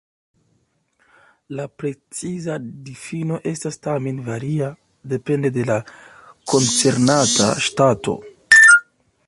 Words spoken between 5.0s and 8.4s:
depende de la koncernata ŝtato.